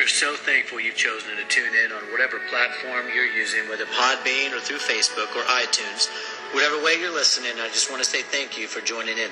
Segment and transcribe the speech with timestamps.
[0.00, 4.56] We're so thankful you've chosen to tune in on whatever platform you're using, whether Podbean
[4.56, 6.08] or through Facebook or iTunes.
[6.54, 9.28] Whatever way you're listening, I just want to say thank you for joining in.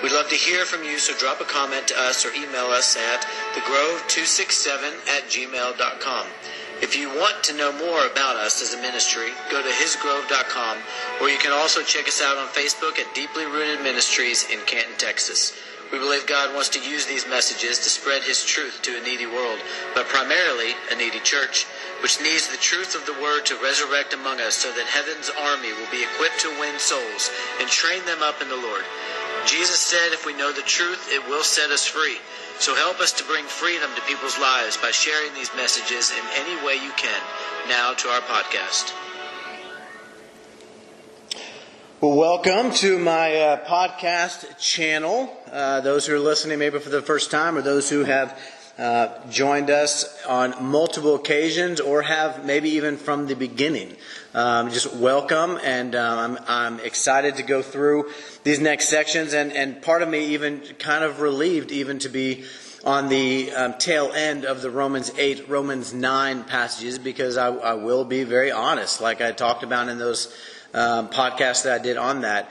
[0.00, 2.96] We'd love to hear from you, so drop a comment to us or email us
[2.96, 3.26] at
[3.58, 6.26] thegrove267 at gmail.com.
[6.80, 10.78] If you want to know more about us as a ministry, go to hisgrove.com,
[11.20, 14.94] or you can also check us out on Facebook at Deeply Rooted Ministries in Canton,
[14.98, 15.58] Texas.
[15.92, 19.26] We believe God wants to use these messages to spread His truth to a needy
[19.26, 19.60] world,
[19.94, 21.66] but primarily a needy church,
[22.00, 25.72] which needs the truth of the Word to resurrect among us so that heaven's army
[25.76, 28.84] will be equipped to win souls and train them up in the Lord.
[29.44, 32.16] Jesus said if we know the truth, it will set us free.
[32.58, 36.56] So help us to bring freedom to people's lives by sharing these messages in any
[36.64, 37.20] way you can.
[37.68, 38.94] Now to our podcast.
[42.02, 45.32] Well, welcome to my uh, podcast channel.
[45.48, 48.36] Uh, those who are listening maybe for the first time, or those who have
[48.76, 53.94] uh, joined us on multiple occasions, or have maybe even from the beginning.
[54.34, 58.10] Um, just welcome, and um, I'm, I'm, excited to go through
[58.42, 62.42] these next sections, and, and part of me even kind of relieved even to be
[62.84, 67.74] on the um, tail end of the Romans 8, Romans 9 passages, because I, I
[67.74, 70.36] will be very honest, like I talked about in those
[70.74, 72.50] um, podcast that I did on that.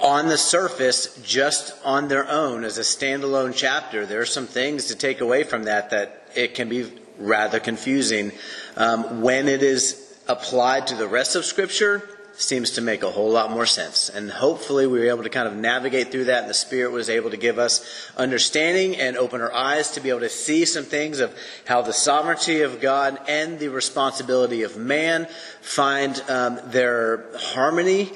[0.00, 4.86] On the surface, just on their own as a standalone chapter, there are some things
[4.86, 8.32] to take away from that that it can be rather confusing.
[8.76, 13.30] Um, when it is applied to the rest of Scripture, seems to make a whole
[13.30, 14.08] lot more sense.
[14.08, 17.10] And hopefully we were able to kind of navigate through that and the Spirit was
[17.10, 17.84] able to give us
[18.16, 21.36] understanding and open our eyes to be able to see some things of
[21.66, 25.26] how the sovereignty of God and the responsibility of man
[25.60, 28.12] find um, their harmony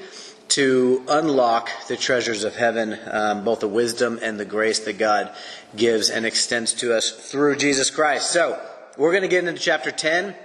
[0.47, 5.33] to unlock the treasures of heaven, um, both the wisdom and the grace that God
[5.75, 8.31] gives and extends to us through Jesus Christ.
[8.31, 8.57] So,
[8.95, 10.35] we're going to get into chapter 10.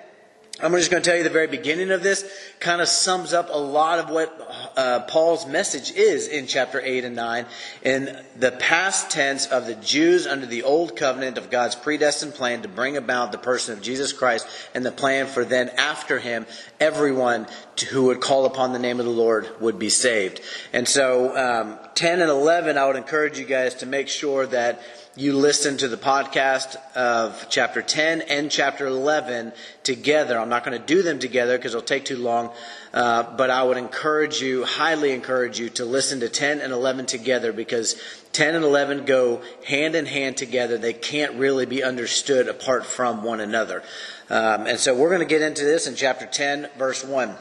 [0.60, 2.28] I'm just going to tell you the very beginning of this
[2.58, 7.04] kind of sums up a lot of what uh, Paul's message is in chapter 8
[7.04, 7.46] and 9
[7.84, 12.62] in the past tense of the Jews under the old covenant of God's predestined plan
[12.62, 16.44] to bring about the person of Jesus Christ and the plan for then after him
[16.80, 17.47] everyone
[17.91, 20.41] who would call upon the name of the Lord would be saved.
[20.72, 24.82] And so um, 10 and 11 I would encourage you guys to make sure that
[25.18, 29.52] you listen to the podcast of chapter 10 and chapter 11
[29.82, 30.38] together.
[30.38, 32.52] I'm not going to do them together because it'll take too long,
[32.94, 37.06] uh, but I would encourage you, highly encourage you, to listen to 10 and 11
[37.06, 38.00] together because
[38.32, 40.78] 10 and 11 go hand in hand together.
[40.78, 43.82] They can't really be understood apart from one another.
[44.30, 47.34] Um, and so we're going to get into this in chapter 10, verse 1.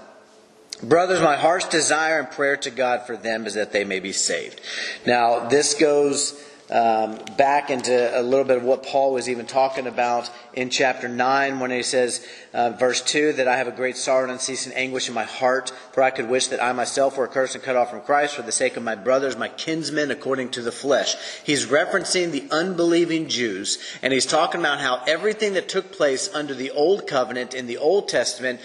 [0.81, 4.13] Brothers, my heart's desire and prayer to God for them is that they may be
[4.13, 4.61] saved.
[5.05, 9.87] Now, this goes um, back into a little bit of what Paul was even talking
[9.87, 13.95] about in chapter 9 when he says, uh, verse 2, that I have a great
[13.95, 17.27] sorrow and unceasing anguish in my heart, for I could wish that I myself were
[17.27, 20.49] accursed and cut off from Christ for the sake of my brothers, my kinsmen, according
[20.51, 21.15] to the flesh.
[21.43, 26.53] He's referencing the unbelieving Jews, and he's talking about how everything that took place under
[26.53, 28.59] the Old Covenant in the Old Testament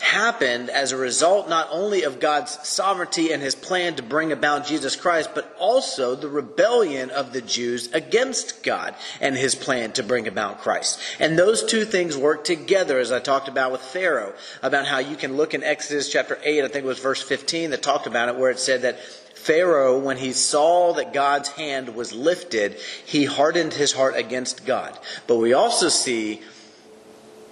[0.00, 4.66] happened as a result not only of God's sovereignty and his plan to bring about
[4.66, 10.02] Jesus Christ, but also the rebellion of the Jews against God and his plan to
[10.02, 11.00] bring about Christ.
[11.20, 15.16] And those two things work together, as I talked about with Pharaoh, about how you
[15.16, 18.28] can look in Exodus chapter 8, I think it was verse 15 that talked about
[18.28, 23.26] it, where it said that Pharaoh, when he saw that God's hand was lifted, he
[23.26, 24.98] hardened his heart against God.
[25.28, 26.42] But we also see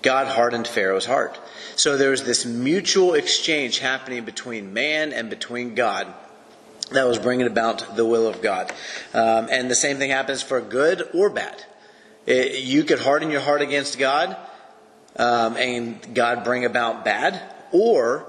[0.03, 1.39] God hardened Pharaoh's heart.
[1.77, 6.13] So there's this mutual exchange happening between man and between God
[6.93, 8.73] that was bringing about the will of God.
[9.13, 11.65] Um, and the same thing happens for good or bad.
[12.27, 14.37] It, you could harden your heart against God
[15.17, 17.41] um, and God bring about bad,
[17.73, 18.27] or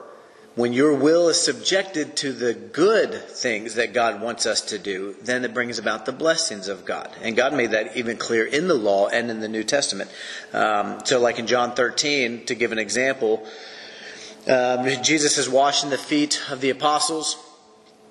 [0.55, 5.15] when your will is subjected to the good things that God wants us to do,
[5.21, 7.09] then it brings about the blessings of God.
[7.21, 10.09] And God made that even clear in the law and in the New Testament.
[10.53, 13.45] Um, so, like in John 13, to give an example,
[14.47, 17.37] um, Jesus is washing the feet of the apostles.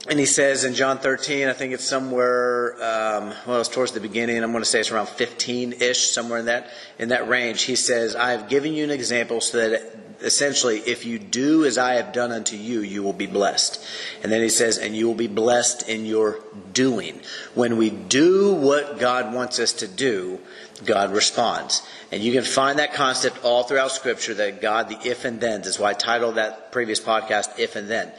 [0.07, 4.01] And he says in John 13, I think it's somewhere, um, well, it's towards the
[4.01, 4.43] beginning.
[4.43, 6.69] I'm going to say it's around 15-ish, somewhere in that
[6.99, 7.63] in that range.
[7.63, 11.79] He says, "I have given you an example so that essentially, if you do as
[11.79, 13.85] I have done unto you, you will be blessed.
[14.23, 16.41] And then he says, and you will be blessed in your
[16.73, 17.21] doing.
[17.55, 20.41] When we do what God wants us to do,
[20.85, 21.83] God responds.
[22.11, 25.61] And you can find that concept all throughout Scripture that God, the if and then,
[25.63, 28.13] is why I titled that previous podcast, If and Then.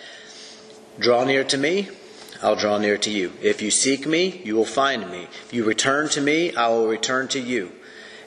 [1.00, 1.90] Draw near to me,
[2.42, 3.34] I'll draw near to you.
[3.42, 5.24] If you seek me, you will find me.
[5.46, 7.72] If you return to me, I will return to you.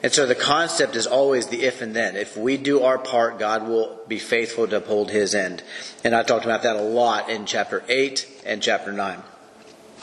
[0.01, 2.15] And so the concept is always the if and then.
[2.15, 5.61] If we do our part, God will be faithful to uphold his end.
[6.03, 9.21] And I talked about that a lot in chapter 8 and chapter 9.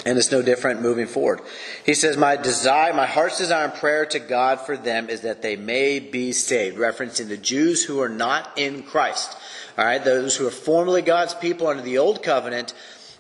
[0.05, 1.41] And it's no different moving forward.
[1.85, 5.41] He says, My desire, my heart's desire and prayer to God for them is that
[5.41, 9.37] they may be saved, referencing the Jews who are not in Christ.
[9.79, 12.75] All right, those who are formerly God's people under the old covenant.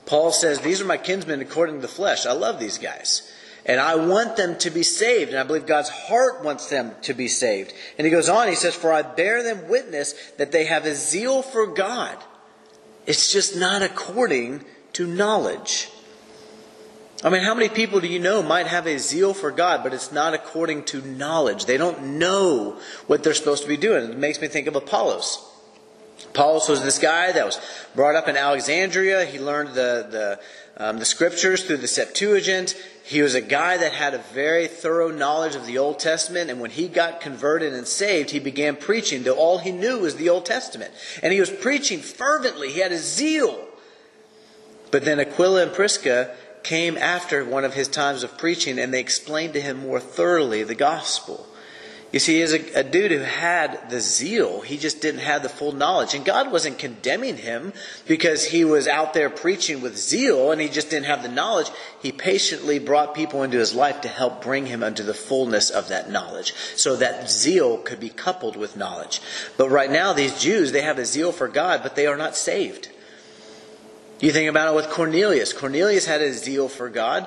[0.05, 2.27] Paul says, These are my kinsmen according to the flesh.
[2.27, 3.33] I love these guys.
[3.67, 5.31] And I want them to be saved.
[5.31, 7.75] And I believe God's heart wants them to be saved.
[7.99, 10.95] And he goes on, he says, For I bear them witness that they have a
[10.95, 12.17] zeal for God.
[13.07, 14.65] It's just not according
[14.95, 15.91] to knowledge.
[17.25, 19.93] I mean, how many people do you know might have a zeal for God, but
[19.93, 21.65] it's not according to knowledge?
[21.65, 24.11] They don't know what they're supposed to be doing.
[24.11, 25.45] It makes me think of Apollos.
[26.31, 27.61] Apollos was this guy that was
[27.95, 29.25] brought up in Alexandria.
[29.25, 30.41] He learned the, the,
[30.77, 32.75] um, the scriptures through the Septuagint.
[33.07, 36.61] He was a guy that had a very thorough knowledge of the Old Testament, and
[36.61, 40.29] when he got converted and saved, he began preaching, though all he knew was the
[40.29, 40.93] Old Testament.
[41.23, 43.69] And he was preaching fervently, he had a zeal.
[44.91, 48.99] But then Aquila and Prisca came after one of his times of preaching, and they
[48.99, 51.47] explained to him more thoroughly the gospel.
[52.13, 55.49] You see, as a, a, dude who had the zeal, he just didn't have the
[55.49, 56.15] full knowledge.
[56.15, 57.73] And God wasn't condemning him
[58.07, 61.69] because he was out there preaching with zeal and he just didn't have the knowledge.
[62.01, 65.89] He patiently brought people into his life to help bring him unto the fullness of
[65.89, 69.21] that knowledge so that zeal could be coupled with knowledge.
[69.57, 72.37] But right now, these Jews, they have a zeal for God, but they are not
[72.37, 72.89] saved.
[74.21, 75.53] You think about it with Cornelius.
[75.53, 77.27] Cornelius had a zeal for God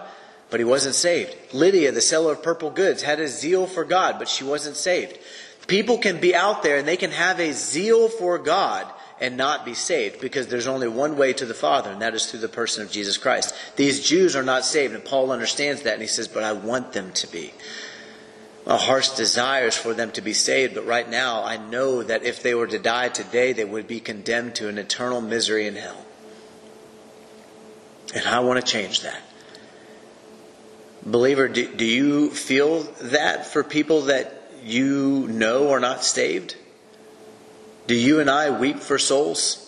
[0.50, 1.36] but he wasn't saved.
[1.54, 5.20] Lydia, the seller of purple goods, had a zeal for God, but she wasn't saved.
[5.68, 8.88] People can be out there and they can have a zeal for God
[9.22, 12.26] and not be saved because there's only one way to the Father, and that is
[12.26, 13.54] through the person of Jesus Christ.
[13.76, 16.94] These Jews are not saved, and Paul understands that, and he says, But I want
[16.94, 17.54] them to be.
[18.66, 22.42] My heart's desires for them to be saved, but right now I know that if
[22.42, 26.06] they were to die today, they would be condemned to an eternal misery in hell.
[28.14, 29.22] And I want to change that.
[31.06, 36.56] Believer, do, do you feel that for people that you know are not saved?
[37.88, 39.66] Do you and I weep for souls?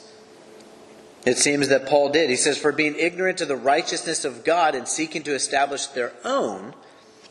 [1.25, 2.29] It seems that Paul did.
[2.29, 6.13] He says, For being ignorant of the righteousness of God and seeking to establish their
[6.25, 6.73] own,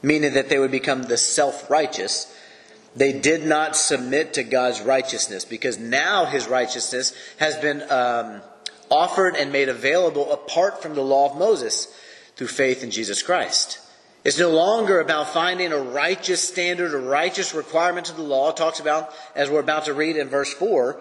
[0.02, 2.35] meaning that they would become the self righteous,
[2.94, 8.43] they did not submit to God's righteousness because now his righteousness has been um,
[8.91, 11.93] offered and made available apart from the law of Moses
[12.37, 13.80] through faith in Jesus Christ.
[14.23, 18.51] It's no longer about finding a righteous standard, a righteous requirement of the law.
[18.51, 21.01] It talks about, as we're about to read in verse 4,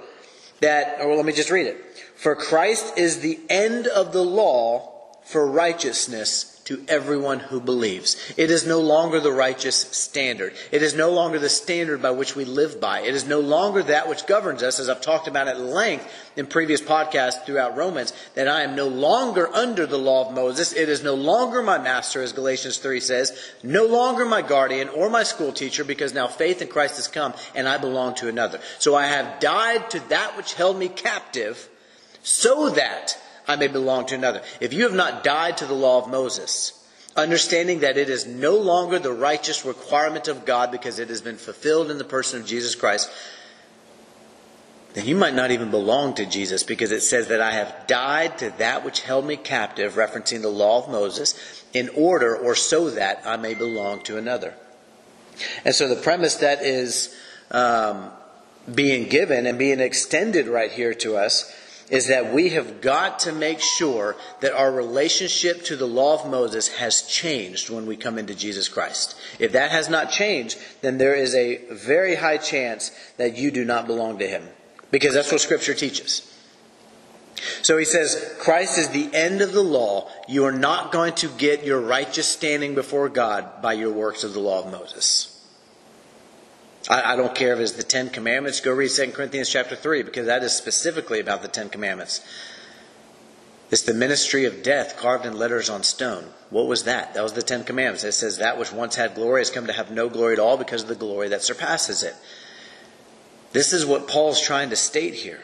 [0.62, 1.78] that, oh, or let me just read it.
[2.16, 4.94] For Christ is the end of the law
[5.24, 8.16] for righteousness to everyone who believes.
[8.38, 10.54] It is no longer the righteous standard.
[10.72, 13.00] It is no longer the standard by which we live by.
[13.00, 16.46] It is no longer that which governs us, as I've talked about at length in
[16.46, 20.72] previous podcasts throughout Romans, that I am no longer under the law of Moses.
[20.72, 25.10] It is no longer my master, as Galatians 3 says, no longer my guardian or
[25.10, 28.60] my school teacher, because now faith in Christ has come and I belong to another.
[28.78, 31.68] So I have died to that which held me captive
[32.22, 33.18] so that
[33.50, 34.44] I may belong to another.
[34.62, 36.72] If you have not died to the law of Moses,
[37.16, 41.38] understanding that it is no longer the righteous requirement of God because it has been
[41.38, 43.10] fulfilled in the person of Jesus Christ,
[44.94, 48.38] then you might not even belong to Jesus because it says that I have died
[48.38, 51.34] to that which held me captive, referencing the law of Moses,
[51.74, 54.54] in order or so that I may belong to another.
[55.66, 57.16] And so the premise that is
[57.50, 58.12] um,
[58.72, 61.52] being given and being extended right here to us
[61.90, 66.30] is that we have got to make sure that our relationship to the law of
[66.30, 69.16] Moses has changed when we come into Jesus Christ.
[69.40, 73.66] If that has not changed, then there is a very high chance that you do
[73.66, 74.48] not belong to him.
[74.92, 76.26] Because that's what Scripture teaches.
[77.62, 80.10] So he says, Christ is the end of the law.
[80.28, 84.34] You are not going to get your righteous standing before God by your works of
[84.34, 85.39] the law of Moses.
[86.88, 88.60] I, I don't care if it's the Ten Commandments.
[88.60, 92.22] Go read 2 Corinthians chapter 3 because that is specifically about the Ten Commandments.
[93.72, 96.26] It's the ministry of death carved in letters on stone.
[96.50, 97.14] What was that?
[97.14, 98.04] That was the Ten Commandments.
[98.04, 100.58] It says that which once had glory has come to have no glory at all
[100.58, 102.16] because of the glory that surpasses it.
[103.52, 105.42] This is what Paul's trying to state here.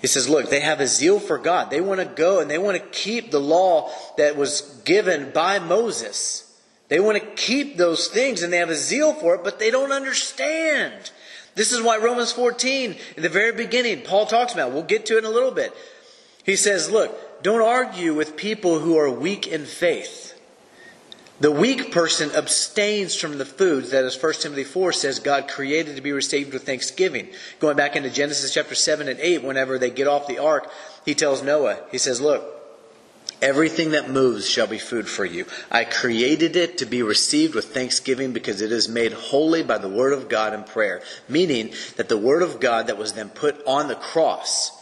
[0.00, 1.70] He says, look, they have a zeal for God.
[1.70, 5.58] They want to go and they want to keep the law that was given by
[5.58, 6.45] Moses.
[6.88, 9.70] They want to keep those things and they have a zeal for it, but they
[9.70, 11.10] don't understand.
[11.54, 14.72] This is why Romans 14, in the very beginning, Paul talks about.
[14.72, 15.74] We'll get to it in a little bit.
[16.44, 20.34] He says, look, don't argue with people who are weak in faith.
[21.38, 25.96] The weak person abstains from the foods that, as 1 Timothy 4 says, God created
[25.96, 27.28] to be received with thanksgiving.
[27.60, 30.70] Going back into Genesis chapter 7 and 8, whenever they get off the ark,
[31.04, 32.55] he tells Noah, he says, Look,
[33.42, 35.46] everything that moves shall be food for you.
[35.70, 39.88] I created it to be received with thanksgiving because it is made holy by the
[39.88, 41.02] word of God and prayer.
[41.28, 44.72] Meaning that the word of God that was then put on the cross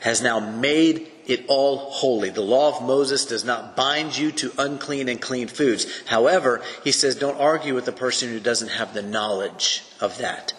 [0.00, 2.30] has now made it all holy.
[2.30, 5.86] The law of Moses does not bind you to unclean and clean foods.
[6.06, 10.52] However, he says don't argue with the person who doesn't have the knowledge of that.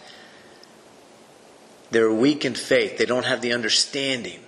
[1.92, 2.98] They're weak in faith.
[2.98, 4.39] They don't have the understanding.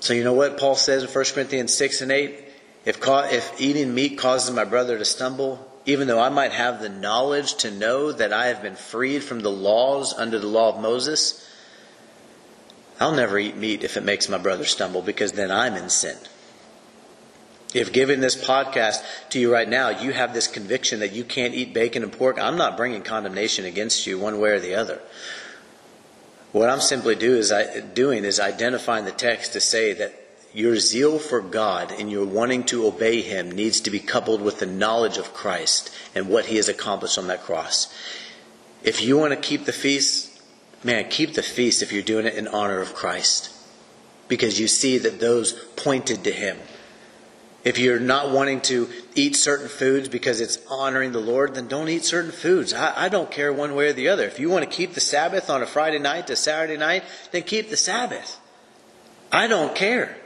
[0.00, 2.44] So you know what Paul says in 1 Corinthians 6 and 8?
[2.86, 6.88] If, if eating meat causes my brother to stumble, even though I might have the
[6.88, 10.80] knowledge to know that I have been freed from the laws under the law of
[10.80, 11.46] Moses,
[12.98, 16.16] I'll never eat meat if it makes my brother stumble because then I'm in sin.
[17.72, 21.54] If giving this podcast to you right now, you have this conviction that you can't
[21.54, 25.00] eat bacon and pork, I'm not bringing condemnation against you one way or the other.
[26.52, 30.14] What I'm simply do is I, doing is identifying the text to say that
[30.52, 34.58] your zeal for God and your wanting to obey Him needs to be coupled with
[34.58, 37.92] the knowledge of Christ and what He has accomplished on that cross.
[38.82, 40.40] If you want to keep the feast,
[40.82, 43.54] man, keep the feast if you're doing it in honor of Christ.
[44.26, 46.58] Because you see that those pointed to Him.
[47.62, 51.88] If you're not wanting to eat certain foods because it's honoring the Lord, then don't
[51.88, 52.72] eat certain foods.
[52.72, 54.24] I, I, don't care one way or the other.
[54.24, 57.42] If you want to keep the Sabbath on a Friday night to Saturday night, then
[57.42, 58.38] keep the Sabbath.
[59.32, 60.16] I don't care.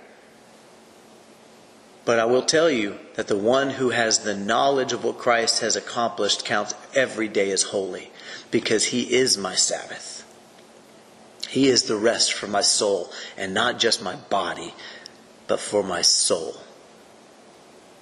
[2.04, 5.60] But I will tell you that the one who has the knowledge of what Christ
[5.60, 8.10] has accomplished counts every day as holy
[8.50, 10.20] because he is my Sabbath.
[11.48, 14.74] He is the rest for my soul, and not just my body,
[15.46, 16.56] but for my soul.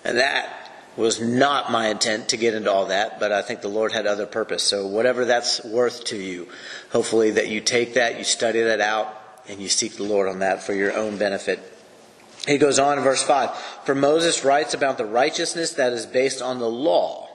[0.04, 0.61] And that
[0.96, 4.06] was not my intent to get into all that, but I think the Lord had
[4.06, 4.62] other purpose.
[4.62, 6.48] So whatever that's worth to you,
[6.90, 9.18] hopefully that you take that, you study that out,
[9.48, 11.60] and you seek the Lord on that for your own benefit.
[12.46, 16.42] He goes on in verse 5 For Moses writes about the righteousness that is based
[16.42, 17.28] on the law.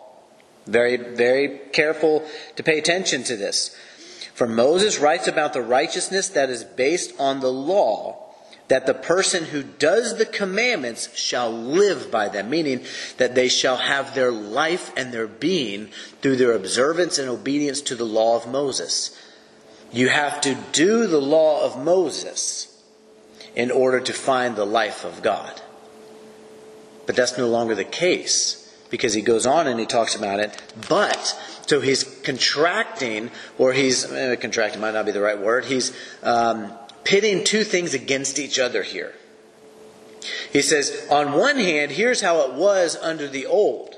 [0.66, 3.76] Very, very careful to pay attention to this.
[4.34, 8.27] For Moses writes about the righteousness that is based on the law,
[8.68, 12.84] that the person who does the commandments shall live by them, meaning
[13.18, 15.88] that they shall have their life and their being
[16.22, 19.18] through their observance and obedience to the law of Moses.
[19.92, 22.84] You have to do the law of Moses
[23.56, 25.62] in order to find the life of God.
[27.06, 30.62] But that's no longer the case because he goes on and he talks about it.
[30.90, 35.66] But so he's contracting, or he's eh, contracting might not be the right word.
[35.66, 36.72] He's um,
[37.08, 39.14] pitting two things against each other here.
[40.52, 43.96] He says, on one hand, here's how it was under the old.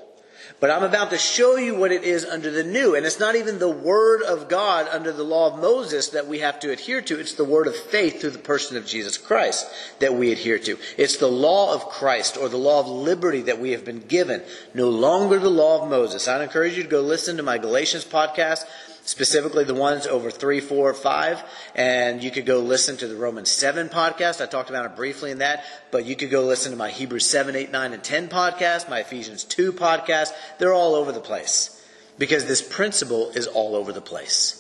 [0.60, 2.94] But I'm about to show you what it is under the new.
[2.94, 6.40] And it's not even the word of God under the law of Moses that we
[6.40, 7.20] have to adhere to.
[7.20, 9.66] It's the word of faith through the person of Jesus Christ
[10.00, 10.78] that we adhere to.
[10.98, 14.44] It's the law of Christ or the law of liberty that we have been given.
[14.74, 16.28] No longer the law of Moses.
[16.28, 18.66] I'd encourage you to go listen to my Galatians podcast
[19.04, 21.44] specifically the ones over three, four, five.
[21.76, 24.42] And you could go listen to the Romans 7 podcast.
[24.42, 25.64] I talked about it briefly in that.
[25.92, 29.00] But you could go listen to my Hebrews 7, 8, 9, and 10 podcast, my
[29.00, 30.32] Ephesians 2 podcast.
[30.58, 31.76] They're all over the place
[32.18, 34.60] because this principle is all over the place.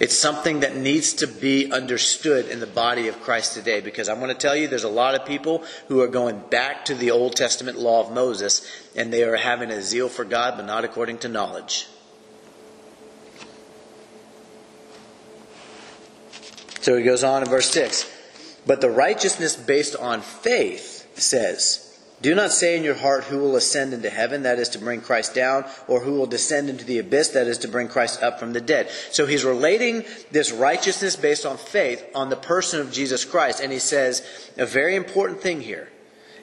[0.00, 4.18] It's something that needs to be understood in the body of Christ today because I'm
[4.18, 7.12] going to tell you there's a lot of people who are going back to the
[7.12, 10.84] Old Testament law of Moses and they are having a zeal for God but not
[10.84, 11.86] according to knowledge.
[16.84, 18.12] So he goes on in verse 6.
[18.66, 23.56] But the righteousness based on faith says, Do not say in your heart, Who will
[23.56, 26.98] ascend into heaven, that is to bring Christ down, or who will descend into the
[26.98, 28.90] abyss, that is to bring Christ up from the dead.
[29.12, 33.60] So he's relating this righteousness based on faith on the person of Jesus Christ.
[33.60, 34.22] And he says
[34.58, 35.88] a very important thing here.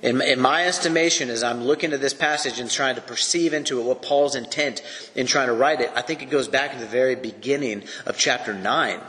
[0.02, 3.80] In, in, my estimation, as I'm looking at this passage and trying to perceive into
[3.80, 4.82] it what Paul's intent
[5.14, 8.18] in trying to write it, I think it goes back to the very beginning of
[8.18, 9.02] chapter 9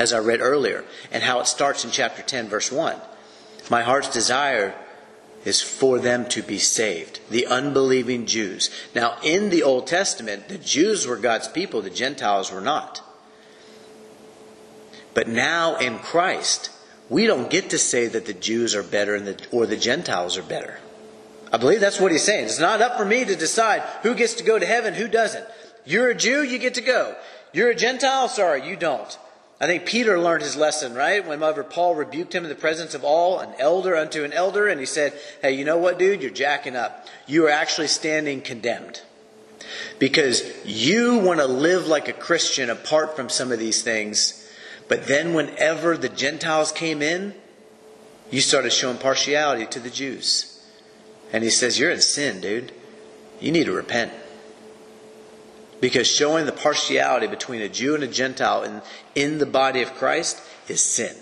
[0.00, 2.96] as I read earlier, and how it starts in chapter 10, verse 1.
[3.68, 4.74] My heart's desire
[5.44, 8.70] is for them to be saved, the unbelieving Jews.
[8.94, 13.02] Now, in the Old Testament, the Jews were God's people, the Gentiles were not.
[15.12, 16.70] But now in Christ,
[17.10, 20.42] we don't get to say that the Jews are better the, or the Gentiles are
[20.42, 20.80] better.
[21.52, 22.46] I believe that's what he's saying.
[22.46, 25.44] It's not up for me to decide who gets to go to heaven, who doesn't.
[25.84, 27.16] You're a Jew, you get to go.
[27.52, 29.18] You're a Gentile, sorry, you don't.
[29.60, 31.26] I think Peter learned his lesson, right?
[31.26, 34.80] Whenever Paul rebuked him in the presence of all, an elder unto an elder, and
[34.80, 35.12] he said,
[35.42, 36.22] Hey, you know what, dude?
[36.22, 37.06] You're jacking up.
[37.26, 39.02] You are actually standing condemned.
[39.98, 44.48] Because you want to live like a Christian apart from some of these things.
[44.88, 47.34] But then, whenever the Gentiles came in,
[48.30, 50.64] you started showing partiality to the Jews.
[51.34, 52.72] And he says, You're in sin, dude.
[53.40, 54.12] You need to repent.
[55.80, 58.82] Because showing the partiality between a Jew and a Gentile in,
[59.14, 61.16] in the body of Christ is sin.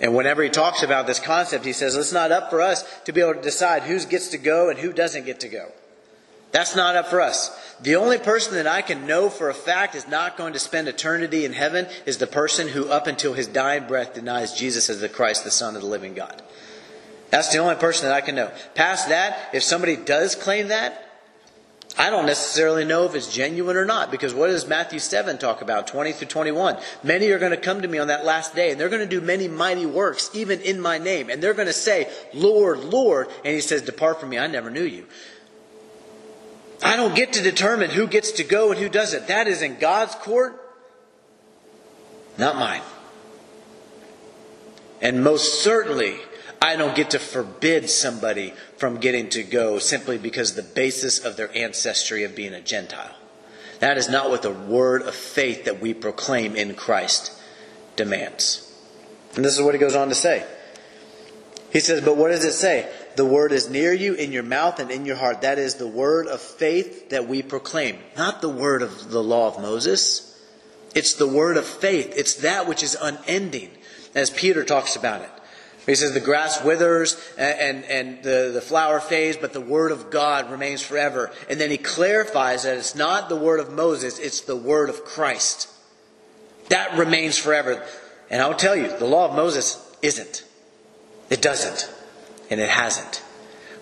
[0.00, 3.12] And whenever he talks about this concept, he says, it's not up for us to
[3.12, 5.70] be able to decide who gets to go and who doesn't get to go.
[6.50, 7.76] That's not up for us.
[7.80, 10.86] The only person that I can know for a fact is not going to spend
[10.86, 15.00] eternity in heaven is the person who, up until his dying breath, denies Jesus as
[15.00, 16.42] the Christ, the Son of the living God.
[17.30, 18.50] That's the only person that I can know.
[18.74, 21.11] Past that, if somebody does claim that,
[21.98, 25.60] I don't necessarily know if it's genuine or not because what does Matthew 7 talk
[25.60, 26.78] about, 20 through 21?
[27.02, 29.06] Many are going to come to me on that last day and they're going to
[29.06, 31.28] do many mighty works, even in my name.
[31.28, 33.28] And they're going to say, Lord, Lord.
[33.44, 35.06] And he says, Depart from me, I never knew you.
[36.82, 39.28] I don't get to determine who gets to go and who doesn't.
[39.28, 40.58] That is in God's court,
[42.38, 42.82] not mine.
[45.00, 46.16] And most certainly,
[46.62, 51.36] I don't get to forbid somebody from getting to go simply because the basis of
[51.36, 53.16] their ancestry of being a Gentile.
[53.80, 57.36] That is not what the word of faith that we proclaim in Christ
[57.96, 58.72] demands.
[59.34, 60.46] And this is what he goes on to say.
[61.72, 62.88] He says, But what does it say?
[63.16, 65.40] The word is near you, in your mouth and in your heart.
[65.40, 69.48] That is the word of faith that we proclaim, not the word of the law
[69.48, 70.40] of Moses.
[70.94, 72.12] It's the word of faith.
[72.16, 73.70] It's that which is unending,
[74.14, 75.30] as Peter talks about it.
[75.86, 79.90] He says the grass withers and, and, and, the, the flower fades, but the word
[79.90, 81.32] of God remains forever.
[81.50, 85.04] And then he clarifies that it's not the word of Moses, it's the word of
[85.04, 85.68] Christ.
[86.68, 87.84] That remains forever.
[88.30, 90.44] And I'll tell you, the law of Moses isn't.
[91.30, 91.92] It doesn't.
[92.48, 93.22] And it hasn't.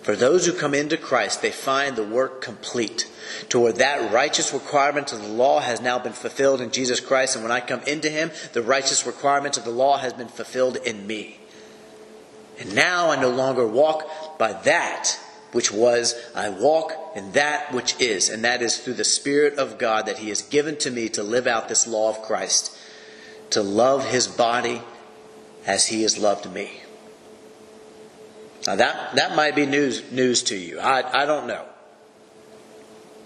[0.01, 3.07] For those who come into Christ, they find the work complete.
[3.49, 7.35] To where that righteous requirement of the law has now been fulfilled in Jesus Christ.
[7.35, 10.77] And when I come into Him, the righteous requirement of the law has been fulfilled
[10.77, 11.40] in me.
[12.61, 15.19] And now I no longer walk by that
[15.51, 19.79] which was, I walk in that which is, and that is through the Spirit of
[19.79, 22.77] God that He has given to me to live out this law of Christ,
[23.49, 24.83] to love His body
[25.65, 26.81] as He has loved me.
[28.67, 30.79] Now that, that might be news, news to you.
[30.79, 31.65] I, I don't know.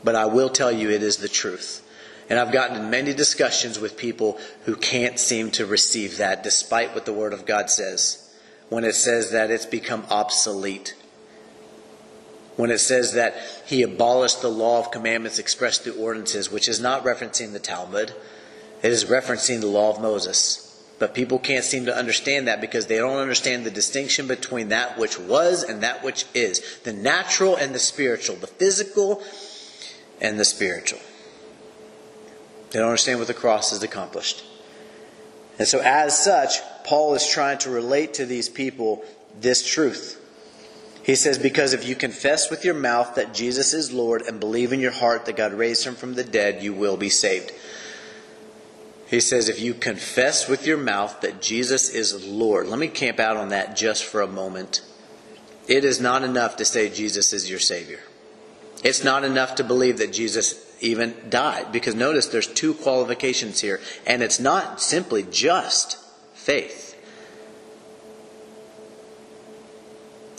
[0.02, 1.82] But I will tell you it is the truth.
[2.30, 6.96] And I've gotten in many discussions with people who can't seem to receive that despite
[6.96, 8.25] what the Word of God says
[8.70, 10.96] when it says that it's become obsolete.
[12.56, 16.80] When it says that he abolished the law of commandments expressed through ordinances, which is
[16.80, 18.14] not referencing the Talmud,
[18.82, 20.62] it is referencing the law of Moses.
[20.98, 24.98] But people can't seem to understand that because they don't understand the distinction between that
[24.98, 29.22] which was and that which is the natural and the spiritual, the physical
[30.22, 31.00] and the spiritual.
[32.72, 34.46] They don't understand what the cross has accomplished.
[35.60, 39.04] And so, as such, Paul is trying to relate to these people
[39.42, 40.22] this truth.
[41.04, 44.72] He says, Because if you confess with your mouth that Jesus is Lord and believe
[44.72, 47.52] in your heart that God raised him from the dead, you will be saved.
[49.08, 53.20] He says, If you confess with your mouth that Jesus is Lord, let me camp
[53.20, 54.82] out on that just for a moment.
[55.68, 58.02] It is not enough to say Jesus is your Savior.
[58.84, 61.72] It's not enough to believe that Jesus even died.
[61.72, 63.82] Because notice there's two qualifications here.
[64.06, 65.98] And it's not simply just
[66.46, 66.96] faith.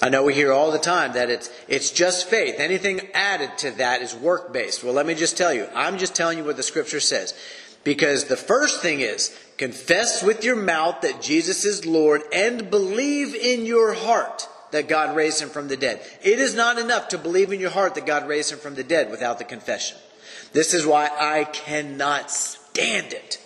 [0.01, 2.61] I know we hear all the time that it's, it's just faith.
[2.61, 4.85] Anything added to that is work based.
[4.85, 5.67] Well, let me just tell you.
[5.75, 7.35] I'm just telling you what the scripture says.
[7.83, 13.35] Because the first thing is confess with your mouth that Jesus is Lord and believe
[13.35, 16.01] in your heart that God raised him from the dead.
[16.23, 18.85] It is not enough to believe in your heart that God raised him from the
[18.85, 19.97] dead without the confession.
[20.53, 23.41] This is why I cannot stand it.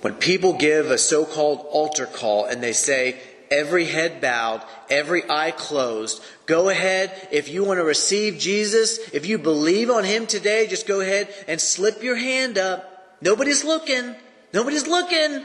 [0.00, 5.28] When people give a so called altar call and they say, every head bowed, every
[5.28, 7.12] eye closed, go ahead.
[7.30, 11.28] If you want to receive Jesus, if you believe on Him today, just go ahead
[11.48, 13.16] and slip your hand up.
[13.20, 14.14] Nobody's looking.
[14.54, 15.44] Nobody's looking.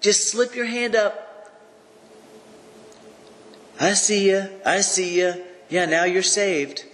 [0.00, 1.24] Just slip your hand up.
[3.80, 4.48] I see you.
[4.64, 5.44] I see you.
[5.68, 6.84] Yeah, now you're saved.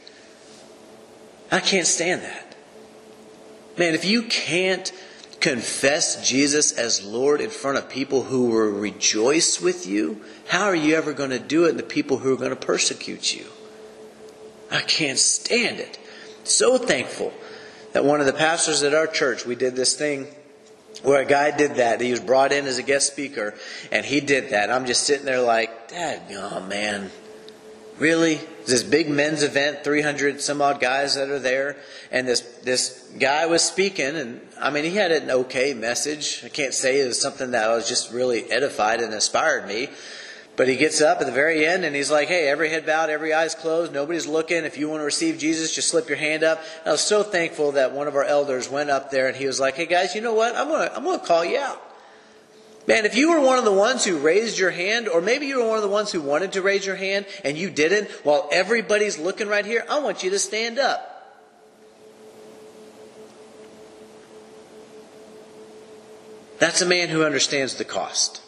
[1.50, 2.56] I can't stand that.
[3.76, 4.92] Man, if you can't
[5.44, 10.74] confess Jesus as Lord in front of people who will rejoice with you, how are
[10.74, 13.44] you ever going to do it in the people who are going to persecute you?
[14.70, 15.98] I can't stand it.
[16.44, 17.30] So thankful
[17.92, 20.28] that one of the pastors at our church, we did this thing
[21.02, 22.00] where a guy did that.
[22.00, 23.52] He was brought in as a guest speaker,
[23.92, 24.70] and he did that.
[24.70, 27.10] I'm just sitting there like, Dad, oh man,
[27.98, 28.40] really?
[28.66, 31.76] This big men's event, 300 some odd guys that are there,
[32.14, 36.42] and this this guy was speaking, and I mean, he had an okay message.
[36.44, 39.88] I can't say it was something that was just really edified and inspired me.
[40.56, 43.10] But he gets up at the very end and he's like, hey, every head bowed,
[43.10, 44.58] every eye's closed, nobody's looking.
[44.58, 46.60] If you want to receive Jesus, just slip your hand up.
[46.82, 49.48] And I was so thankful that one of our elders went up there and he
[49.48, 50.54] was like, hey guys, you know what?
[50.54, 51.82] I'm to, I'm to call you out.
[52.86, 55.58] Man, if you were one of the ones who raised your hand, or maybe you
[55.58, 58.48] were one of the ones who wanted to raise your hand and you didn't, while
[58.52, 61.13] everybody's looking right here, I want you to stand up.
[66.58, 68.40] That's a man who understands the cost.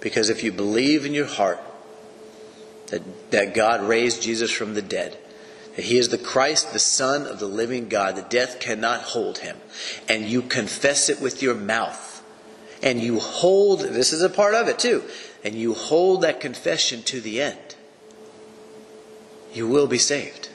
[0.00, 1.60] Because if you believe in your heart
[2.88, 5.16] that, that God raised Jesus from the dead,
[5.76, 9.38] that he is the Christ, the Son of the living God, that death cannot hold
[9.38, 9.56] him,
[10.08, 12.22] and you confess it with your mouth,
[12.82, 15.04] and you hold, this is a part of it too,
[15.42, 17.74] and you hold that confession to the end,
[19.52, 20.48] you will be saved.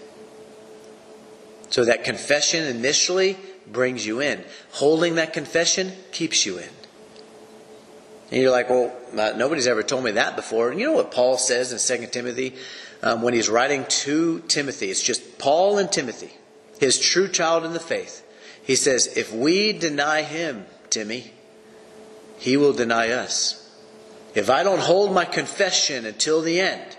[1.70, 3.38] So that confession initially
[3.72, 4.44] brings you in.
[4.72, 6.70] Holding that confession keeps you in.
[8.32, 10.70] And you're like, well, uh, nobody's ever told me that before.
[10.70, 12.56] And you know what Paul says in 2 Timothy
[13.02, 14.92] um, when he's writing to Timothy?
[14.92, 16.32] It's just Paul and Timothy,
[16.80, 18.26] his true child in the faith.
[18.64, 21.34] He says, if we deny him, Timmy,
[22.38, 23.56] he will deny us.
[24.36, 26.98] If I don't hold my confession until the end,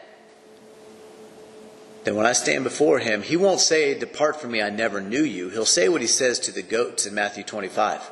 [2.05, 5.23] then when I stand before him, he won't say, Depart from me, I never knew
[5.23, 5.51] you.
[5.51, 8.11] He'll say what he says to the goats in Matthew 25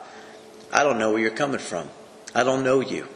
[0.71, 1.89] I don't know where you're coming from.
[2.35, 3.09] I don't know you.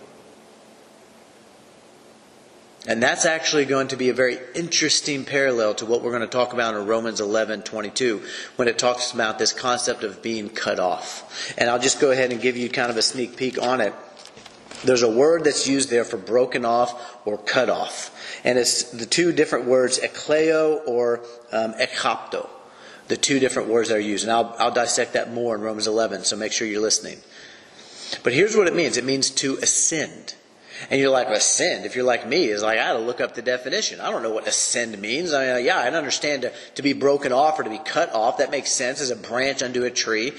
[2.89, 6.27] And that's actually going to be a very interesting parallel to what we're going to
[6.27, 8.23] talk about in Romans 11 22
[8.57, 11.55] when it talks about this concept of being cut off.
[11.57, 13.95] And I'll just go ahead and give you kind of a sneak peek on it.
[14.85, 18.11] There's a word that's used there for broken off or cut off.
[18.45, 21.21] And it's the two different words, ekleo or
[21.53, 22.49] um, ekapto.
[23.09, 24.25] The two different words that are used.
[24.25, 27.19] And I'll, I'll dissect that more in Romans 11, so make sure you're listening.
[28.23, 30.35] But here's what it means it means to ascend.
[30.91, 31.85] And you're like, ascend?
[31.85, 34.01] If you're like me, is like, I had to look up the definition.
[34.01, 35.33] I don't know what ascend means.
[35.33, 38.39] I mean, yeah, I understand to, to be broken off or to be cut off.
[38.39, 40.33] That makes sense as a branch unto a tree.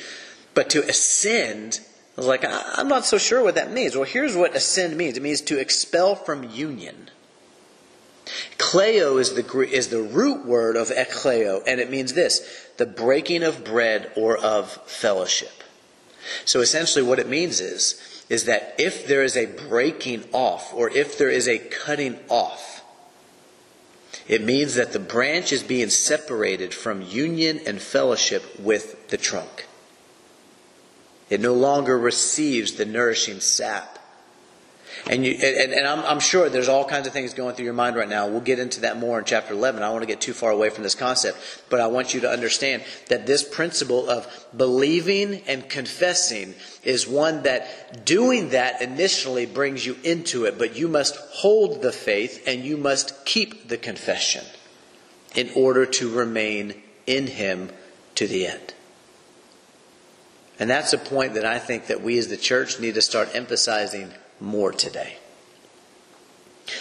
[0.53, 1.79] But to ascend,
[2.17, 3.95] I was like, I'm not so sure what that means.
[3.95, 7.09] Well, here's what ascend means it means to expel from union.
[8.57, 13.43] Kleo is the, is the root word of ekleo, and it means this the breaking
[13.43, 15.63] of bread or of fellowship.
[16.45, 20.89] So essentially, what it means is, is that if there is a breaking off or
[20.89, 22.83] if there is a cutting off,
[24.27, 29.67] it means that the branch is being separated from union and fellowship with the trunk.
[31.29, 33.92] It no longer receives the nourishing sap
[35.09, 37.73] and, you, and, and I'm, I'm, sure there's all kinds of things going through your
[37.73, 38.27] mind right now.
[38.27, 39.81] We'll get into that more in chapter 11.
[39.81, 41.37] I don't want to get too far away from this concept,
[41.69, 47.43] but I want you to understand that this principle of believing and confessing is one
[47.43, 52.63] that doing that initially brings you into it, but you must hold the faith and
[52.63, 54.45] you must keep the confession
[55.35, 57.71] in order to remain in Him
[58.15, 58.73] to the end.
[60.59, 63.29] And that's a point that I think that we as the church need to start
[63.33, 65.17] emphasizing more today.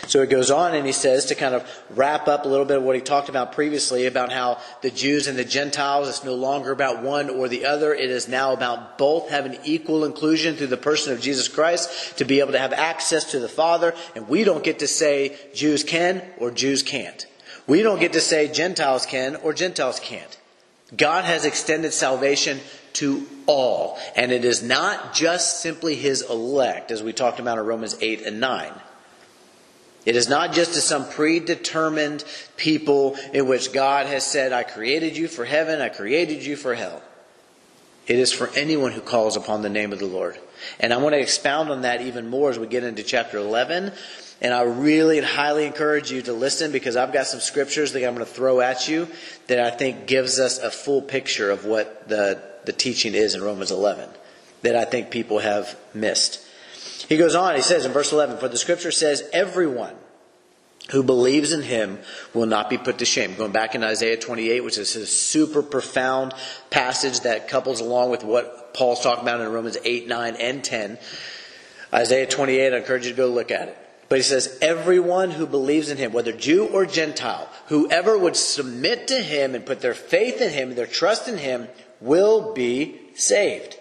[0.07, 2.79] So it goes on and he says to kind of wrap up a little bit
[2.79, 6.35] of what he talked about previously about how the Jews and the Gentiles, it's no
[6.35, 7.93] longer about one or the other.
[7.93, 12.25] It is now about both having equal inclusion through the person of Jesus Christ to
[12.25, 13.95] be able to have access to the Father.
[14.15, 17.27] And we don't get to say Jews can or Jews can't.
[17.67, 20.39] We don't get to say Gentiles can or Gentiles can't.
[20.97, 22.61] God has extended salvation
[22.95, 23.99] to all.
[24.15, 28.23] And it is not just simply his elect, as we talked about in Romans 8
[28.23, 28.73] and 9.
[30.05, 32.25] It is not just to some predetermined
[32.57, 36.75] people in which God has said, I created you for heaven, I created you for
[36.75, 37.03] hell.
[38.09, 40.37] It is for anyone who calls upon the name of the Lord.
[40.81, 43.93] And I want to expound on that even more as we get into chapter 11.
[44.43, 48.07] And I really and highly encourage you to listen because I've got some scriptures that
[48.07, 49.09] I'm going to throw at you
[49.47, 53.43] that I think gives us a full picture of what the the teaching is in
[53.43, 54.09] Romans 11
[54.63, 56.41] that I think people have missed.
[57.09, 59.95] He goes on, he says in verse 11, For the scripture says, Everyone
[60.91, 61.99] who believes in him
[62.33, 63.35] will not be put to shame.
[63.35, 66.33] Going back in Isaiah 28, which is a super profound
[66.71, 70.99] passage that couples along with what Paul's talking about in Romans 8, 9, and 10.
[71.93, 73.79] Isaiah 28, I encourage you to go look at it.
[74.13, 79.09] But he says, everyone who believes in him, whether Jew or Gentile, whoever would submit
[79.09, 81.67] to him and put their faith in him, their trust in him,
[81.99, 83.79] will be saved.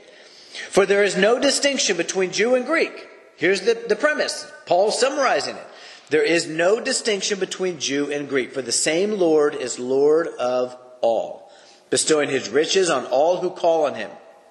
[0.69, 3.09] For there is no distinction between Jew and Greek.
[3.35, 4.49] Here's the, the premise.
[4.65, 5.67] Paul's summarizing it.
[6.11, 10.77] There is no distinction between Jew and Greek, for the same Lord is Lord of
[11.01, 11.51] all,
[11.89, 14.09] bestowing his riches on all who call on him.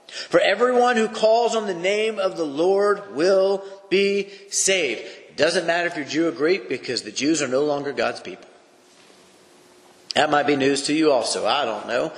[0.08, 5.08] For everyone who calls on the name of the Lord will be saved.
[5.40, 8.44] Doesn't matter if you're Jew or Greek because the Jews are no longer God's people.
[10.14, 11.46] That might be news to you also.
[11.46, 12.12] I don't know.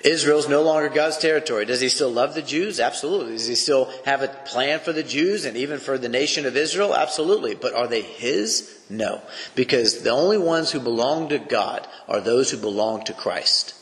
[0.00, 1.64] Israel's no longer God's territory.
[1.64, 2.80] Does he still love the Jews?
[2.80, 3.34] Absolutely.
[3.34, 6.56] Does he still have a plan for the Jews and even for the nation of
[6.56, 6.92] Israel?
[6.92, 7.54] Absolutely.
[7.54, 8.80] But are they his?
[8.90, 9.22] No.
[9.54, 13.74] Because the only ones who belong to God are those who belong to Christ.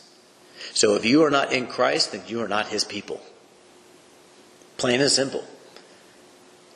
[0.75, 3.19] So if you are not in Christ, then you are not his people.
[4.77, 5.43] Plain and simple.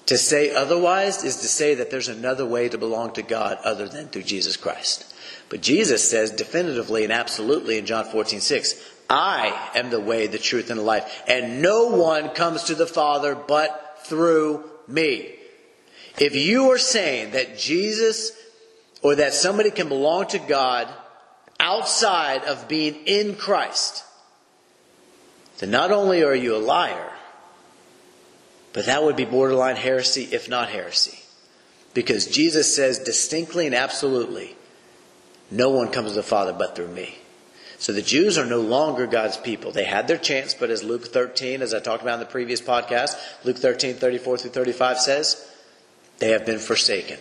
[0.08, 3.88] To say otherwise is to say that there's another way to belong to God other
[3.88, 5.14] than through Jesus Christ.
[5.50, 10.38] But Jesus says definitively and absolutely in John 14, 6, I am the way, the
[10.38, 11.24] truth, and the life.
[11.28, 15.36] And no one comes to the Father but through me.
[16.20, 18.32] If you are saying that Jesus
[19.02, 20.88] or that somebody can belong to God
[21.60, 24.04] outside of being in Christ,
[25.60, 27.12] then not only are you a liar,
[28.74, 31.20] but that would be borderline heresy, if not heresy.
[31.94, 34.56] Because Jesus says distinctly and absolutely,
[35.52, 37.20] no one comes to the Father but through me.
[37.78, 39.72] So the Jews are no longer God's people.
[39.72, 42.62] They had their chance, but as Luke 13, as I talked about in the previous
[42.62, 45.50] podcast, Luke 13, 34 through 35 says,
[46.20, 47.20] they have been forsaken.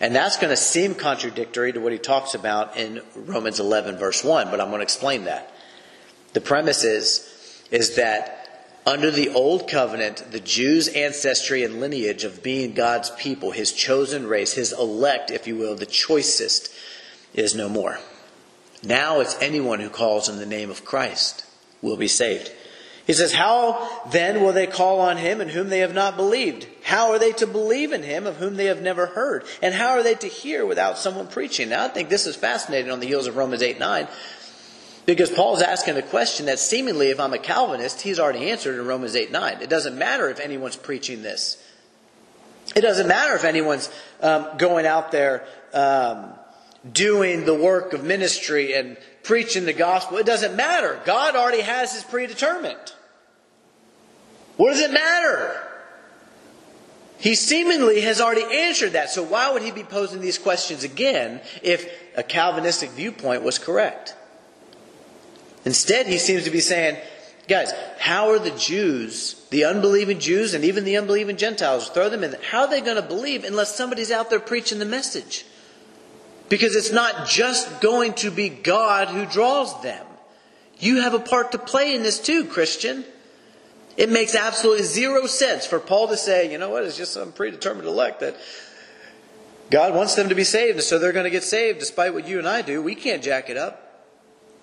[0.00, 4.22] And that's going to seem contradictory to what he talks about in Romans 11, verse
[4.22, 5.52] 1, but I'm going to explain that.
[6.32, 8.35] The premise is, is that
[8.86, 14.28] under the old covenant, the Jews' ancestry and lineage of being God's people, his chosen
[14.28, 16.72] race, his elect, if you will, the choicest,
[17.34, 17.98] is no more.
[18.84, 21.44] Now it's anyone who calls in the name of Christ
[21.82, 22.52] will be saved.
[23.06, 26.66] He says, How then will they call on him in whom they have not believed?
[26.82, 29.44] How are they to believe in him of whom they have never heard?
[29.62, 31.68] And how are they to hear without someone preaching?
[31.68, 34.08] Now I think this is fascinating on the heels of Romans 8 9.
[35.06, 38.86] Because Paul's asking a question that seemingly, if I'm a Calvinist, he's already answered in
[38.86, 39.62] Romans 8 9.
[39.62, 41.62] It doesn't matter if anyone's preaching this.
[42.74, 43.88] It doesn't matter if anyone's
[44.20, 46.30] um, going out there um,
[46.92, 50.18] doing the work of ministry and preaching the gospel.
[50.18, 51.00] It doesn't matter.
[51.04, 52.92] God already has his predetermined.
[54.56, 55.62] What does it matter?
[57.18, 59.10] He seemingly has already answered that.
[59.10, 64.16] So why would he be posing these questions again if a Calvinistic viewpoint was correct?
[65.66, 66.96] Instead, he seems to be saying,
[67.48, 72.22] guys, how are the Jews, the unbelieving Jews and even the unbelieving Gentiles, throw them
[72.22, 75.44] in, how are they going to believe unless somebody's out there preaching the message?
[76.48, 80.06] Because it's not just going to be God who draws them.
[80.78, 83.04] You have a part to play in this too, Christian.
[83.96, 87.32] It makes absolutely zero sense for Paul to say, you know what, it's just some
[87.32, 88.36] predetermined elect that
[89.68, 92.28] God wants them to be saved, and so they're going to get saved despite what
[92.28, 92.80] you and I do.
[92.80, 93.85] We can't jack it up.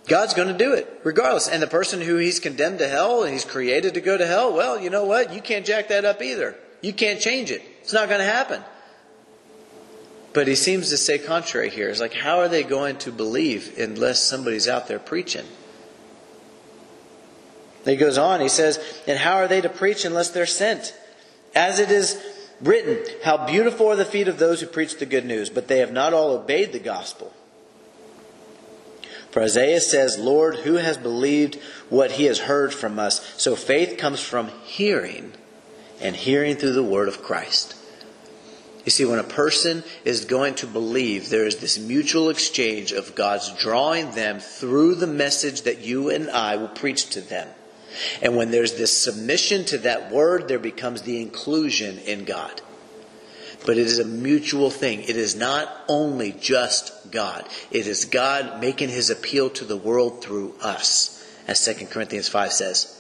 [0.07, 1.47] God's going to do it regardless.
[1.47, 4.53] And the person who he's condemned to hell and he's created to go to hell,
[4.53, 5.33] well, you know what?
[5.33, 6.55] You can't jack that up either.
[6.81, 7.61] You can't change it.
[7.81, 8.61] It's not going to happen.
[10.33, 11.89] But he seems to say contrary here.
[11.89, 15.45] It's like, how are they going to believe unless somebody's out there preaching?
[17.85, 20.97] He goes on, he says, and how are they to preach unless they're sent?
[21.53, 22.21] As it is
[22.61, 25.79] written, how beautiful are the feet of those who preach the good news, but they
[25.79, 27.33] have not all obeyed the gospel.
[29.34, 31.56] For Isaiah says, Lord, who has believed
[31.89, 33.34] what he has heard from us?
[33.36, 35.34] So faith comes from hearing,
[36.00, 37.74] and hearing through the word of Christ.
[38.86, 43.15] You see, when a person is going to believe, there is this mutual exchange of
[43.15, 47.48] God's drawing them through the message that you and I will preach to them.
[48.22, 52.62] And when there's this submission to that word, there becomes the inclusion in God.
[53.65, 55.02] But it is a mutual thing.
[55.02, 57.47] It is not only just God.
[57.71, 62.52] It is God making his appeal to the world through us, as 2 Corinthians 5
[62.52, 62.99] says.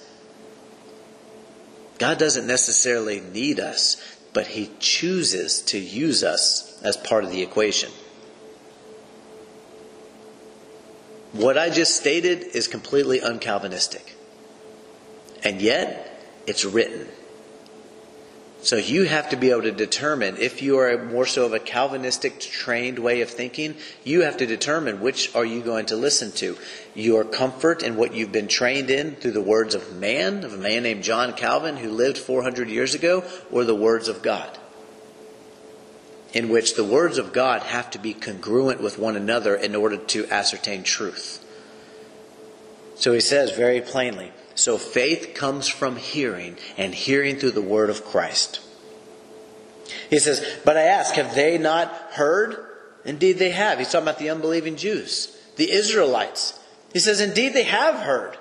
[1.99, 3.97] God doesn't necessarily need us
[4.33, 7.91] but he chooses to use us as part of the equation.
[11.31, 14.13] What I just stated is completely uncalvinistic.
[15.43, 17.07] And yet, it's written.
[18.63, 21.59] So you have to be able to determine if you are more so of a
[21.59, 26.31] Calvinistic trained way of thinking, you have to determine which are you going to listen
[26.33, 26.57] to.
[26.95, 30.57] Your comfort and what you've been trained in through the words of man, of a
[30.57, 34.57] man named John Calvin who lived 400 years ago, or the words of God.
[36.33, 39.97] in which the words of God have to be congruent with one another in order
[39.97, 41.45] to ascertain truth.
[42.95, 47.89] So he says very plainly so faith comes from hearing, and hearing through the word
[47.89, 48.59] of Christ.
[50.09, 52.57] He says, But I ask, have they not heard?
[53.05, 53.79] Indeed, they have.
[53.79, 56.59] He's talking about the unbelieving Jews, the Israelites.
[56.93, 58.37] He says, Indeed, they have heard.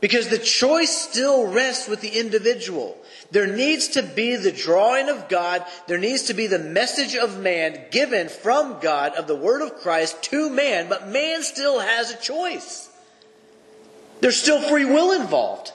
[0.00, 2.98] Because the choice still rests with the individual.
[3.30, 5.64] There needs to be the drawing of God.
[5.86, 9.76] There needs to be the message of man given from God of the word of
[9.76, 12.90] Christ to man, but man still has a choice.
[14.22, 15.72] There's still free will involved.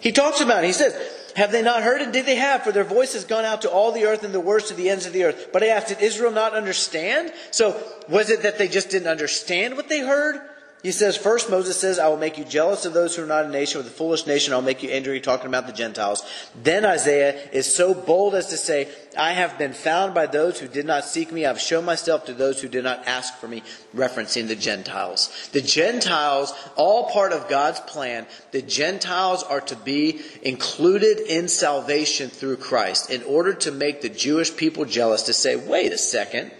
[0.00, 0.68] He talks about it.
[0.68, 0.94] He says,
[1.34, 2.00] have they not heard?
[2.00, 2.62] And did they have?
[2.62, 4.88] For their voice has gone out to all the earth and the words to the
[4.88, 5.48] ends of the earth.
[5.52, 7.32] But I asked, did Israel not understand?
[7.50, 10.40] So was it that they just didn't understand what they heard?
[10.84, 13.46] He says, first, Moses says, I will make you jealous of those who are not
[13.46, 13.78] a nation.
[13.78, 16.22] With a foolish nation, I'll make you angry, talking about the Gentiles.
[16.62, 20.68] Then Isaiah is so bold as to say, I have been found by those who
[20.68, 21.46] did not seek me.
[21.46, 23.62] I've shown myself to those who did not ask for me,
[23.96, 25.48] referencing the Gentiles.
[25.52, 32.28] The Gentiles, all part of God's plan, the Gentiles are to be included in salvation
[32.28, 36.52] through Christ in order to make the Jewish people jealous to say, wait a second.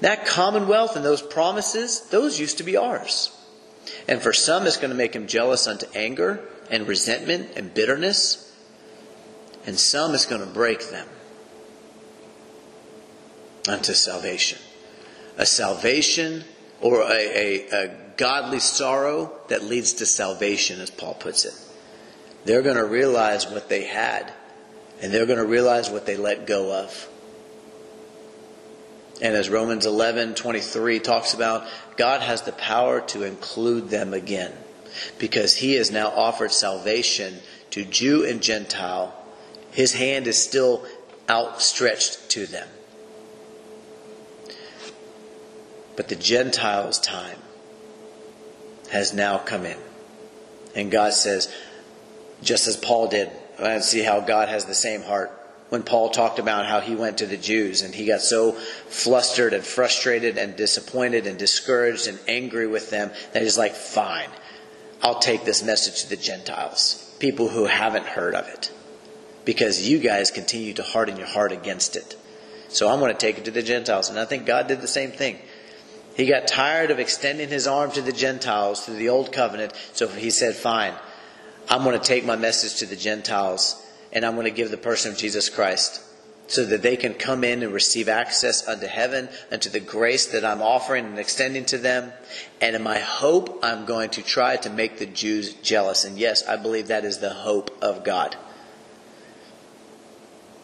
[0.00, 3.36] That commonwealth and those promises, those used to be ours.
[4.06, 8.44] And for some, it's going to make them jealous unto anger and resentment and bitterness.
[9.66, 11.08] And some, it's going to break them
[13.68, 14.58] unto salvation.
[15.36, 16.44] A salvation
[16.80, 21.54] or a, a, a godly sorrow that leads to salvation, as Paul puts it.
[22.44, 24.32] They're going to realize what they had,
[25.02, 27.08] and they're going to realize what they let go of.
[29.20, 34.52] And as Romans 11 23 talks about, God has the power to include them again
[35.18, 37.38] because he has now offered salvation
[37.70, 39.14] to Jew and Gentile.
[39.72, 40.84] His hand is still
[41.28, 42.68] outstretched to them.
[45.96, 47.38] But the Gentiles' time
[48.90, 49.78] has now come in.
[50.74, 51.52] And God says,
[52.40, 55.32] just as Paul did, I see how God has the same heart
[55.68, 59.52] when Paul talked about how he went to the Jews and he got so flustered
[59.52, 64.30] and frustrated and disappointed and discouraged and angry with them that he's like, fine,
[65.02, 68.72] I'll take this message to the Gentiles, people who haven't heard of it,
[69.44, 72.16] because you guys continue to harden your heart against it.
[72.68, 74.10] So I'm going to take it to the Gentiles.
[74.10, 75.38] And I think God did the same thing.
[76.16, 80.08] He got tired of extending his arm to the Gentiles through the old covenant, so
[80.08, 80.94] he said, fine,
[81.68, 84.76] I'm going to take my message to the Gentiles and I'm going to give the
[84.76, 86.02] person of Jesus Christ
[86.48, 90.26] so that they can come in and receive access unto heaven and to the grace
[90.28, 92.12] that I'm offering and extending to them.
[92.60, 96.04] And in my hope, I'm going to try to make the Jews jealous.
[96.04, 98.34] And yes, I believe that is the hope of God.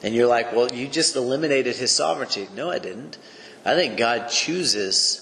[0.03, 2.49] And you're like, well, you just eliminated his sovereignty.
[2.55, 3.19] No, I didn't.
[3.65, 5.21] I think God chooses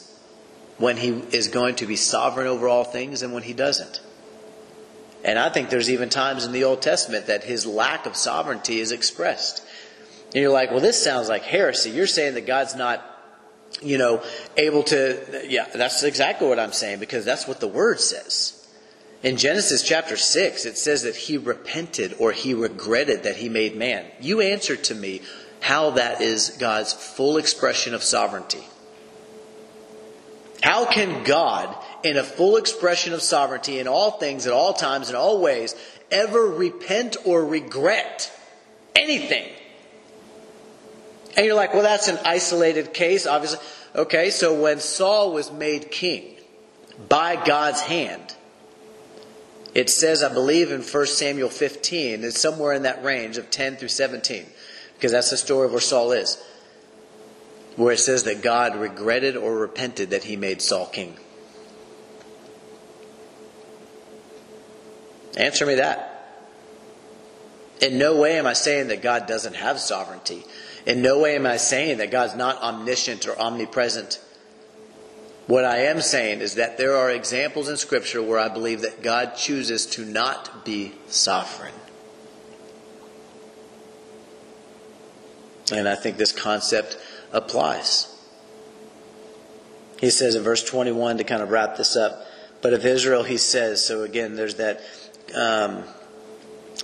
[0.78, 4.00] when he is going to be sovereign over all things and when he doesn't.
[5.24, 8.80] And I think there's even times in the Old Testament that his lack of sovereignty
[8.80, 9.64] is expressed.
[10.34, 11.90] And you're like, well, this sounds like heresy.
[11.90, 13.04] You're saying that God's not,
[13.82, 14.22] you know,
[14.56, 15.44] able to.
[15.48, 18.58] Yeah, that's exactly what I'm saying because that's what the word says.
[19.22, 23.76] In Genesis chapter 6, it says that he repented or he regretted that he made
[23.76, 24.04] man.
[24.20, 25.22] You answer to me
[25.60, 28.64] how that is God's full expression of sovereignty.
[30.62, 35.10] How can God in a full expression of sovereignty in all things, at all times,
[35.10, 35.74] in all ways,
[36.10, 38.32] ever repent or regret
[38.94, 39.48] anything.
[41.36, 43.60] And you're like, well, that's an isolated case, obviously.
[43.94, 46.36] Okay, so when Saul was made king
[47.08, 48.34] by God's hand,
[49.74, 53.76] it says, I believe in 1 Samuel 15, it's somewhere in that range of 10
[53.76, 54.44] through 17,
[54.94, 56.42] because that's the story of where Saul is,
[57.76, 61.16] where it says that God regretted or repented that he made Saul king.
[65.36, 66.08] Answer me that.
[67.80, 70.44] In no way am I saying that God doesn't have sovereignty.
[70.86, 74.20] In no way am I saying that God's not omniscient or omnipresent.
[75.46, 79.02] What I am saying is that there are examples in Scripture where I believe that
[79.02, 81.74] God chooses to not be sovereign.
[85.72, 86.96] And I think this concept
[87.32, 88.08] applies.
[90.00, 92.26] He says in verse 21 to kind of wrap this up,
[92.60, 94.80] but of Israel he says, so again, there's that
[95.34, 95.84] um,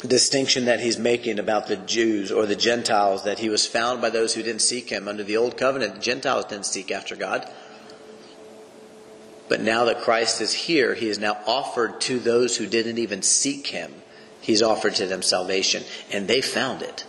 [0.06, 4.10] distinction that he's making about the Jews or the Gentiles, that he was found by
[4.10, 5.08] those who didn't seek him.
[5.08, 7.50] Under the old covenant, the Gentiles didn't seek after God.
[9.48, 13.22] But now that Christ is here, he is now offered to those who didn't even
[13.22, 13.92] seek him.
[14.40, 15.82] He's offered to them salvation,
[16.12, 17.06] and they found it.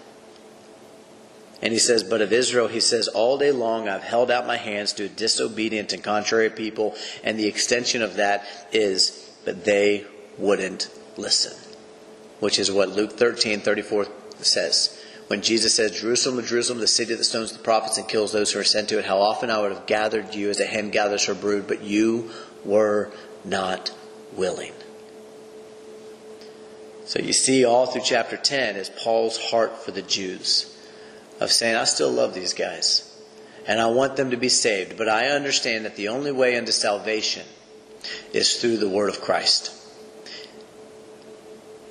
[1.61, 4.55] And he says, But of Israel, he says, All day long I've held out my
[4.55, 6.95] hands to disobedient and contrary people.
[7.23, 10.05] And the extension of that is, But they
[10.37, 11.53] wouldn't listen.
[12.39, 14.07] Which is what Luke 13, 34
[14.39, 14.99] says.
[15.27, 18.59] When Jesus says, Jerusalem, Jerusalem, the city that stones the prophets and kills those who
[18.59, 21.25] are sent to it, how often I would have gathered you as a hen gathers
[21.25, 22.31] her brood, but you
[22.65, 23.11] were
[23.45, 23.91] not
[24.35, 24.73] willing.
[27.05, 30.75] So you see all through chapter 10 is Paul's heart for the Jews
[31.39, 33.05] of saying, I still love these guys
[33.67, 36.71] and I want them to be saved, but I understand that the only way into
[36.71, 37.45] salvation
[38.33, 39.71] is through the word of Christ.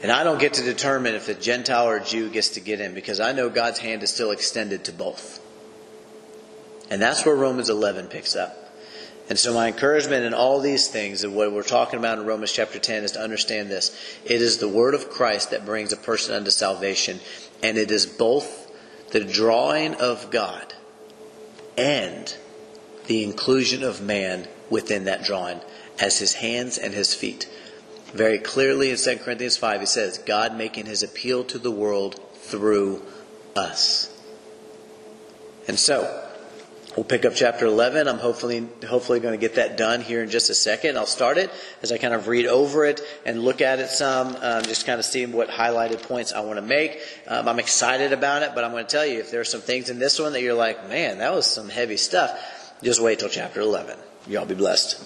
[0.02, 2.80] And I don't get to determine if a Gentile or a Jew gets to get
[2.80, 5.40] in because I know God's hand is still extended to both.
[6.90, 8.68] And that's where Romans 11 picks up.
[9.28, 12.50] And so, my encouragement in all these things, and what we're talking about in Romans
[12.50, 13.94] chapter 10, is to understand this.
[14.24, 17.20] It is the word of Christ that brings a person unto salvation,
[17.62, 18.70] and it is both
[19.10, 20.72] the drawing of God
[21.76, 22.34] and
[23.06, 25.60] the inclusion of man within that drawing
[26.00, 27.48] as his hands and his feet.
[28.12, 32.20] Very clearly in 2 Corinthians 5, he says, God making his appeal to the world
[32.34, 33.02] through
[33.54, 34.14] us.
[35.66, 36.28] And so,
[36.98, 38.08] We'll pick up chapter 11.
[38.08, 40.98] I'm hopefully, hopefully going to get that done here in just a second.
[40.98, 41.48] I'll start it
[41.80, 44.98] as I kind of read over it and look at it some, um, just kind
[44.98, 46.98] of seeing what highlighted points I want to make.
[47.28, 49.60] Um, I'm excited about it, but I'm going to tell you if there are some
[49.60, 52.36] things in this one that you're like, man, that was some heavy stuff,
[52.82, 53.96] just wait till chapter 11.
[54.26, 55.00] Y'all be blessed.